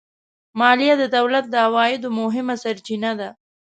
[0.59, 3.29] مالیه د دولت د عوایدو مهمه سرچینه ده